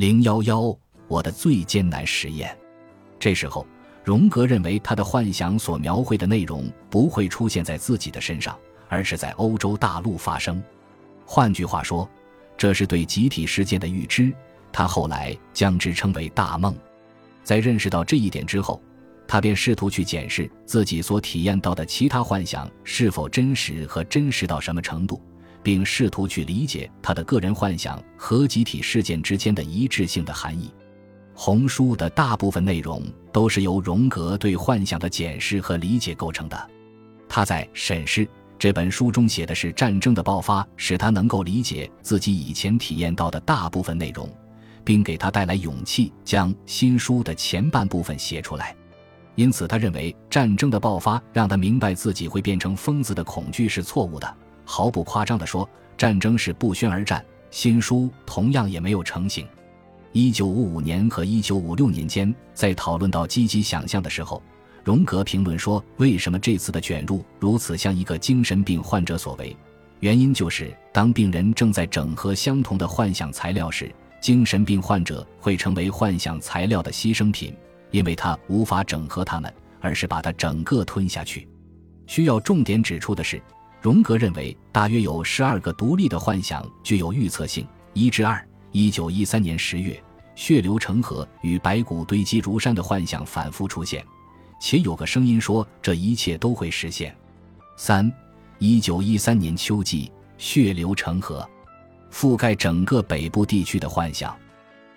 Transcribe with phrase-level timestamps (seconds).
[0.00, 0.74] 零幺幺，
[1.08, 2.56] 我的最艰难实验。
[3.18, 3.66] 这时候，
[4.02, 8.58] 荣格认为他的幻想所描绘的内容不会出现在自己的身上，
[8.88, 10.62] 而是在欧洲大陆发生。
[11.26, 12.08] 换句话说，
[12.56, 14.32] 这是对集体事件的预知。
[14.72, 16.74] 他后来将之称为大梦。
[17.44, 18.82] 在认识到这一点之后，
[19.28, 25.20] 他便试图去检视自己所体验到的其他幻想是否真实和真实到什么程度，
[25.62, 30.70] 并试图去理解他的个人幻想和集体事件之间的一致性的含义。
[31.34, 36.70] 红书的大部分内容都是由荣格对幻想的检视和理解构成的。
[37.28, 38.26] 他在《审视》
[38.58, 44.28] 这本书中写的是战争的爆发使他能够理解自己以前体验到的大部分内容，
[44.84, 48.76] 并给他带来勇气将新书的前半部分写出来。
[49.36, 54.36] 因此，他认为战争的爆发让他明白自己会变成疯子的恐惧是错误的。
[54.70, 57.24] 毫不夸张地说，战争是不宣而战。
[57.50, 59.44] 新书同样也没有成型。
[60.12, 64.40] 一九五五年和一九五六年间，在讨论到积极想象的时候，
[64.84, 69.56] 荣格评论说：“为什么这次的卷入如此像一个精神病患者所为？
[69.98, 77.52] 原因就是当病人正在整合相同的幻想材料时，精神病患者会成为幻想材料的牺牲品。”
[77.90, 81.48] 因为他无法整合它们，而是把它整个吞下去。
[82.06, 83.42] 需要重点指出的是，
[83.80, 87.66] 荣格认为大约有十二个独立的幻想具有预测性。
[87.94, 90.00] 一至二，一九一三年十月，
[90.34, 94.04] 血流成河与白骨堆积如山的幻想反复出现，
[94.60, 97.16] 且有个声音说这一切都会实现。
[97.76, 98.12] 三，
[98.58, 101.48] 一九一三年秋季，血流成河，
[102.12, 104.36] 覆盖整个北部地区的幻想。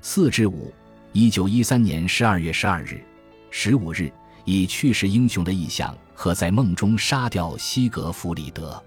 [0.00, 0.72] 四至五。
[1.14, 2.98] 一九一三年十二月十二日、
[3.50, 4.10] 十五日，
[4.44, 8.82] 以去世英雄的意象和在梦中杀掉西格弗里德。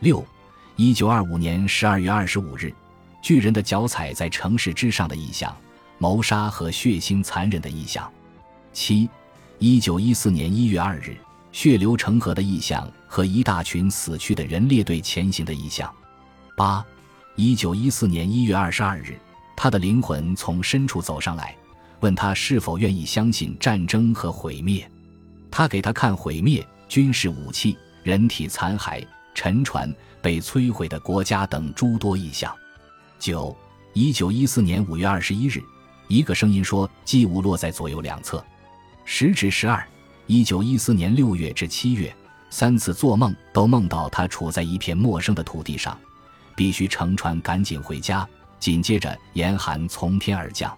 [0.00, 0.24] 六，
[0.76, 2.72] 一九二五年十二月二十五日，
[3.22, 5.56] 巨人的脚踩在城市之上的意象，
[5.98, 8.10] 谋杀和血腥残忍的意象。
[8.72, 9.08] 七，
[9.58, 11.16] 一九一四年一月二日，
[11.52, 15.92] 血流成河的意象和一大群死去的人列队前行的意象。
[16.56, 16.84] 八，
[17.36, 19.18] 一九一四年一月二十二日。
[19.60, 21.56] 他的灵魂从深处走上来，
[22.00, 24.88] 问他是否愿意相信战争和毁灭。
[25.50, 29.04] 他给他看毁灭、军事武器、人体残骸、
[29.34, 32.54] 沉船、被摧毁的国家等诸多意象。
[33.18, 33.56] 九，
[33.94, 35.62] 一九一四年五月二十一日，
[36.06, 38.44] 一个声音说：“祭物落在左右两侧。”
[39.04, 39.84] 十至十二，
[40.26, 42.14] 一九一四年六月至七月，
[42.50, 45.98] 三次做梦都梦到他处在一片陌生的土地上，
[46.54, 48.28] 必须乘船赶紧回家。
[48.60, 50.76] 紧接着，严寒从天而降。